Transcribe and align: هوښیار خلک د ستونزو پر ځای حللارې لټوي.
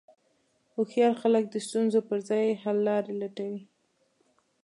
هوښیار 0.73 1.13
خلک 1.21 1.43
د 1.49 1.55
ستونزو 1.67 1.99
پر 2.09 2.17
ځای 2.29 2.45
حللارې 2.63 3.13
لټوي. 3.21 3.63